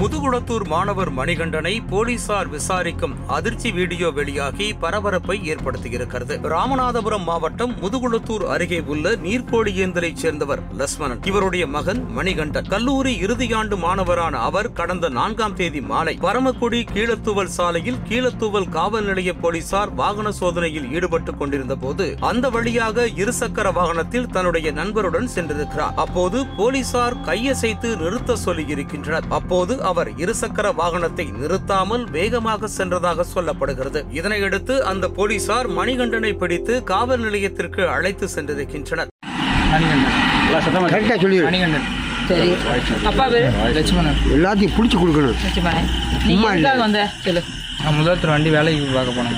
முதுகுளத்தூர் 0.00 0.66
மாணவர் 0.66 1.14
மணிகண்டனை 1.14 1.80
போலீசார் 1.90 2.48
விசாரிக்கும் 2.48 3.14
அதிர்ச்சி 3.26 3.72
வீடியோ 3.72 4.10
வெளியாகி 4.10 4.72
பரபரப்பை 4.72 5.54
ஏற்படுத்தியிருக்கிறது. 5.54 6.34
ராமநாதபுரம் 6.42 7.22
மாவட்டம் 7.22 7.74
முதுகுளத்தூர் 7.82 8.44
அருகே 8.44 8.80
உள்ள 8.80 9.10
நீர்க்கோழியேந்தலைச் 9.10 10.16
சேர்ந்தவர் 10.16 10.62
லஸ்மணன். 10.76 11.26
இவருடைய 11.26 11.66
மகன் 11.66 12.06
மணிகண்டன். 12.16 12.68
கல்லூரி 12.68 13.20
இறுதியாண்டு 13.20 13.76
மாணவரான 13.76 14.30
அவர் 14.30 14.72
கடந்த 14.72 15.08
நான்காம் 15.08 15.54
தேதி 15.54 15.80
மாலை 15.80 16.18
பரமக்குடி 16.20 16.84
கீழத்தூவல் 16.94 17.52
சாலையில் 17.58 18.00
கீழத்தூவல் 18.08 18.68
காவல் 18.68 19.04
நிலைய 19.04 19.34
போலீசார் 19.34 19.94
வாகன 19.94 20.32
சோதனையில் 20.32 20.92
ஈடுபட்டுக் 20.92 21.38
கொண்டிருந்த 21.38 21.76
போது 21.76 22.16
அந்த 22.20 22.50
வழியாக 22.50 23.06
இருசக்கர 23.06 23.72
வாகனத்தில் 23.72 24.26
தன்னுடைய 24.26 24.72
நண்பருடன் 24.72 25.28
சென்றிருக்கிறார். 25.34 25.94
அப்போது 25.94 26.46
போலீசார் 26.46 27.16
கையசைத்து 27.16 27.96
நிறுத்த 27.96 28.36
சொல்லியிருக்கின்றனர். 28.44 29.22
அப்போது 29.28 29.82
அவர் 29.90 30.10
இருசக்கர 30.24 30.66
வாகனத்தை 30.80 31.26
நிறுத்தாமல் 31.40 32.04
வேகமாக 32.16 32.68
சென்றதாக 32.78 33.26
சொல்லப்படுகிறது. 33.34 34.00
இதனையடுத்து 34.20 34.76
அந்த 34.92 35.08
போலீசார் 35.18 35.68
மணிகண்டனை 35.78 36.32
பிடித்து 36.42 36.76
காவல் 36.92 37.24
நிலையத்திற்கு 37.26 37.82
அழைத்து 37.96 38.28
சென்றிருக்கின்றனர். 38.36 39.10
எல்லாத்தையும் 44.36 44.74
பிடிச்சி 44.76 44.96
கொடுக்கணும். 45.00 45.36
லட்சுமணன் 45.44 45.90
நீ 46.28 46.34
எதுக்காக 46.52 46.78
வந்த? 46.86 47.00
சொல்லு. 47.26 47.42
நான் 47.84 47.96
வண்டி 48.34 48.50
வேலைக்கு 48.56 48.84
பார்க்க 48.96 49.16
போனேன். 49.16 49.34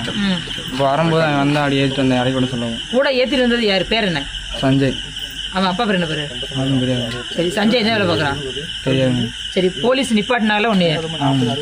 இப்போ 0.71 0.83
வரும்போது 0.89 1.23
அவன் 1.25 1.41
வந்தா 1.43 1.61
அப்படி 1.63 1.79
ஏற்றிட்டு 1.81 2.03
வந்தேன். 2.03 2.49
சொல்லுவோம். 2.53 2.77
கூட 2.95 3.07
ஏத்திட்டு 3.19 3.45
வந்தது 3.45 3.65
யாரு? 3.71 3.85
பேர் 3.93 4.07
என்ன? 4.11 4.21
சஞ்சய். 4.61 4.97
அவன் 5.53 5.69
அப்பா 5.69 5.83
பேர் 5.83 5.97
என்ன 5.97 6.07
பேரு? 6.07 6.23
சரி 7.35 7.49
சஞ்சய் 7.55 7.81
என்ன 7.81 7.91
வேலை 7.95 8.05
பார்க்கறான் 8.07 8.39
சரி 9.53 9.69
போலீஸ் 9.81 10.15
நிப்பாட்டினால 10.17 10.69
ஒண்ணு 10.73 10.89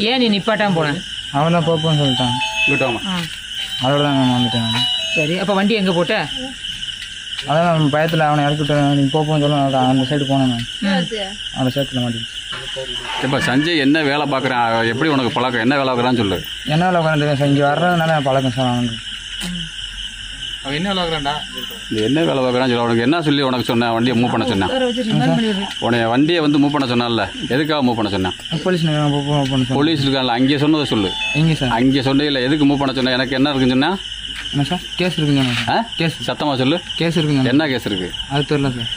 ஏன் 0.08 0.21
நீ 0.21 0.27
நிப்பாட்டாம 0.34 0.75
போன? 0.77 0.94
அவன் 1.34 1.55
தான் 1.55 1.67
போப்போன்னு 1.67 2.02
சொல்லிட்டான் 2.02 2.35
ஆ. 3.08 3.16
அதோட 3.83 4.00
தான் 4.02 4.17
நான் 4.19 4.36
வந்துட்டேன் 4.36 4.69
சரி 5.16 5.36
அப்ப 5.41 5.53
வண்டி 5.58 5.75
எங்க 5.75 5.91
போட்ட? 5.94 6.16
அதான் 7.45 7.66
நான் 7.67 7.94
பயத்தில் 7.94 8.28
அவனை 8.28 8.44
இறக்கிட்டு 8.45 8.75
நீ 8.97 9.03
போப்போன்னு 9.13 9.44
சொல்ல 9.45 9.58
அந்த 9.86 10.03
சைடு 10.09 10.30
போனேன் 10.30 10.52
நான். 10.52 10.66
அந்த 11.58 11.69
சைட்டில் 11.75 12.03
மாட்டி 12.03 12.22
இப்போ 13.23 13.38
சஞ்சய் 13.47 13.83
என்ன 13.83 13.97
வேலை 14.08 14.25
பார்க்குறான் 14.28 14.63
எப்படி 14.91 15.09
உனக்கு 15.09 15.31
பழக்கம்? 15.31 15.63
என்ன 15.66 15.75
வேலை 15.75 15.89
பார்க்குறான்னு 15.89 16.22
சொல்லு. 16.23 16.38
என்ன 16.67 16.83
வேலை 16.88 17.00
உட்காந்து 17.02 17.30
சார் 17.33 17.52
இங்கே 17.52 17.66
வர்றதுனால 17.67 18.17
பழக்கம் 18.23 18.56
சார் 18.58 18.72
அவனுக்கு. 18.72 19.00
என்ன 20.73 20.94
வேலை 22.27 22.39
பார்க்குறான்னு 22.44 22.71
சொல்லு. 22.71 22.85
உனக்கு 22.85 23.03
என்ன 23.05 23.17
சொல்லி 23.27 23.41
உனக்கு 23.47 23.67
சொன்னேன் 23.69 23.94
வண்டியை 23.95 24.16
மூவ் 24.21 24.31
பண்ண 24.33 24.45
சொன்னேன். 24.52 24.72
உன்னை 25.85 25.99
வண்டியை 26.13 26.39
வந்து 26.45 26.59
மூவ் 26.63 26.73
பண்ண 26.75 26.85
சொன்னால 26.94 27.25
எதுக்காக 27.55 27.80
மூவ் 27.88 27.97
பண்ண 27.99 28.11
சொன்னேன்? 28.16 28.35
போலீஸ் 28.66 28.83
சொன்னேன். 28.85 29.67
போலீஸ் 29.77 30.03
இருக்கான்ல 30.05 30.35
அங்கே 30.39 30.57
சொன்னதை 30.63 30.85
சொல்லு. 30.94 31.11
எங்கே 31.41 31.55
சார்? 31.61 31.73
அங்கே 31.80 32.03
சொன்னதில்ல 32.09 32.41
எதுக்கு 32.47 32.67
மூவ் 32.69 32.81
பண்ண 32.81 32.95
சொன்னேன் 32.99 33.17
எனக்கு 33.19 33.38
என்ன 33.39 33.53
இருக்குன்னு 33.53 33.77
சொன்னா? 33.77 33.91
என்ன 34.53 34.66
சார்? 34.72 34.83
கேஸ் 34.99 35.17
இருக்குங்க 35.19 35.44
சொன்னேன். 35.49 35.85
கேஸ் 35.99 36.17
சத்தமாக 36.30 36.57
சொல்லு. 36.63 36.79
கேஸ் 37.02 37.17
இருக்குங்க 37.19 37.52
என்ன 37.53 37.67
கேஸ் 37.73 37.88
இருக்கு? 37.91 38.09
அது 38.33 38.45
தெரியல 38.52 38.72
சார். 38.77 38.91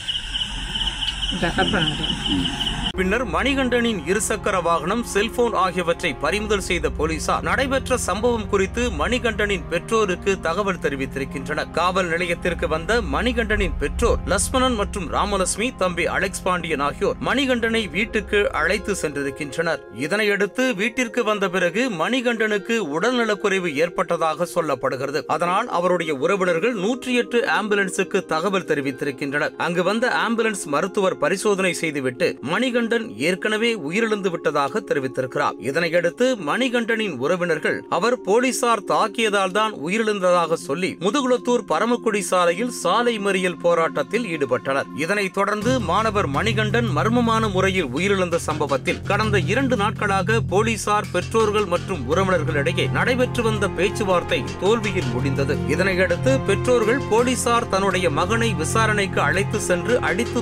பின்னர் 2.97 3.25
மணிகண்டனின் 3.27 3.99
இருசக்கர 4.07 4.63
வாகனம் 4.63 5.03
செல்போன் 5.05 5.53
ஆகியவற்றை 5.53 6.15
பறிமுதல் 6.15 6.61
செய்த 6.61 6.91
போலீசார் 6.91 7.43
நடைபெற்ற 7.43 7.97
சம்பவம் 7.97 8.49
குறித்து 8.49 8.91
மணிகண்டனின் 8.91 9.67
பெற்றோருக்கு 9.71 10.41
தகவல் 10.41 10.79
தெரிவித்திருக்கின்றனர். 10.79 11.71
காவல் 11.71 12.07
நிலையத்திற்கு 12.07 12.69
வந்த 12.69 13.01
மணிகண்டனின் 13.01 13.77
பெற்றோர் 13.79 14.19
லஸ்மணன் 14.27 14.75
மற்றும் 14.75 15.13
ராமலட்சுமி 15.13 15.77
தம்பி 15.77 16.07
அலெக்ஸ் 16.07 16.43
பாண்டியன் 16.43 16.81
ஆகியோர் 16.81 17.17
மணிகண்டனை 17.25 17.91
வீட்டுக்கு 17.91 18.53
அழைத்து 18.53 18.97
சென்றிருக்கின்றனர். 19.03 19.79
இதனையடுத்து 19.99 20.75
வீட்டிற்கு 20.75 21.25
வந்த 21.25 21.49
பிறகு 21.49 21.91
மணிகண்டனுக்கு 21.91 22.79
உடல்நலக்குறைவு 22.99 23.75
ஏற்பட்டதாக 23.75 24.49
சொல்லப்படுகிறது. 24.55 25.23
அதனால் 25.27 25.69
அவருடைய 25.69 26.15
உறவினர்கள் 26.15 26.75
நூற்றி 26.75 27.15
எட்டு 27.15 27.47
ஆம்புலன்ஸுக்கு 27.47 28.27
தகவல் 28.27 28.69
தெரிவித்திருக்கின்றனர். 28.73 29.57
அங்கு 29.57 29.83
வந்த 29.83 30.17
ஆம்புலன்ஸ் 30.29 30.67
மருத்துவர் 30.67 31.17
பரிசோதனை 31.21 31.73
செய்துவிட்டு 31.73 32.27
மணிகண்டன் 32.53 33.07
ஏற்கனவே 33.29 33.71
உயிரிழந்து 33.89 34.31
விட்டதாக 34.31 34.83
தெரிவித்திருக்கிறார். 34.89 35.57
இதனையடுத்து 35.71 36.27
மணிகண்டனின் 36.51 37.17
உறவினர்கள் 37.25 37.79
அவர் 37.89 38.17
போலீசார் 38.21 38.85
தாக்கியதால் 38.89 39.55
தான் 39.59 39.75
உயிரிழந்ததாக 39.87 40.53
சொல்லி 40.67 40.91
முதுகுளத்தூர் 41.01 41.65
பரமக்குடி 41.67 42.21
சாலையில் 42.21 42.71
சாலை 42.71 43.15
மறியல் 43.19 43.59
போராட்டத்தில் 43.63 44.27
ஈடுபட்டனர். 44.27 44.89
இதனைத் 44.97 45.35
தொடர்ந்து 45.35 45.81
மாணவர் 45.81 46.29
மணிகண்டன் 46.29 46.89
மர்மமான 46.97 47.53
முறையில் 47.53 47.89
உயிரிழந்த 47.97 48.37
சம்பவத்தில் 48.49 49.03
கடந்த 49.03 49.39
இரண்டு 49.53 49.77
நாட்களாக 49.77 50.41
போலீசார் 50.49 51.11
பெற்றோர்கள் 51.13 51.67
மற்றும் 51.67 52.05
உறவினர்களிடையே 52.11 52.87
நடைபெற்று 52.91 53.43
வந்த 53.43 53.69
பேச்சுவார்த்தை 53.69 54.41
தோல்வியில் 54.61 55.13
முடிந்தது. 55.13 55.57
இதனையடுத்து 55.69 56.33
பெற்றோர்கள் 56.47 57.03
போலீசார் 57.11 57.69
தன்னுடைய 57.69 58.11
மகனை 58.11 58.51
விசாரணைக்கு 58.63 59.21
அழைத்து 59.21 59.61
சென்று 59.61 60.01
அடித்து 60.01 60.41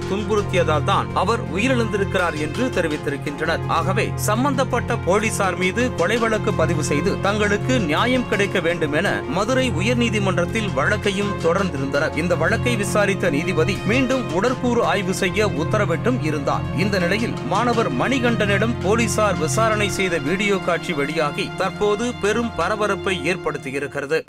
துன்புறுத்தியதால் 0.67 0.89
தான் 0.91 1.09
அவர் 1.23 1.43
உயிரிழந்திருக்கிறார் 1.55 2.37
என்று 2.45 2.65
தெரிவித்திருக்கின்றனர். 2.77 3.63
ஆகவே 3.79 4.07
சம்பந்தப்பட்ட 4.29 4.97
போலீசார் 5.07 5.59
மீது 5.63 5.83
கொலை 6.01 6.19
வழக்கு 6.23 6.53
பதிவு 6.61 6.83
செய்து 6.91 7.11
தங்களுக்கு 7.27 7.75
நியாயம் 7.91 8.29
கிடைக்க 8.31 8.61
வேண்டும் 8.67 8.93
என 8.93 9.09
மதுரை 9.37 9.67
உயர்நீதிமன்றத்தில் 9.81 10.71
வழக்கையும் 10.79 11.33
தொடர்ந்திருந்தனர். 11.45 12.17
இந்த 12.23 12.35
வழக்கை 12.43 12.75
விசாரித்த 12.83 13.31
நீதிபதி 13.37 13.77
மீண்டும் 13.91 14.25
உடற்கூறு 14.39 14.83
ஆய்வு 14.93 15.15
செய்ய 15.23 15.49
உத்தரவிட்டும் 15.63 16.21
இருந்தார். 16.29 16.67
இந்த 16.85 16.99
நிலையில் 16.99 17.37
மாணவர் 17.53 17.93
மணிகண்டனிடம் 18.03 18.77
போலீசார் 18.83 19.39
விசாரணை 19.45 19.89
செய்த 19.99 20.15
வீடியோ 20.29 20.59
காட்சி 20.69 20.93
வெளியாகி 20.93 21.47
தற்போது 21.57 22.07
பெரும் 22.25 22.53
பரபரப்பை 22.57 23.17
ஏற்படுத்தியிருக்கிறது. 23.33 24.21